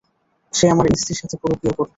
সে 0.53 0.65
আমার 0.69 0.85
স্ত্রীর 0.93 1.19
সাথে 1.21 1.35
পরকিয়া 1.41 1.73
করতো। 1.77 1.89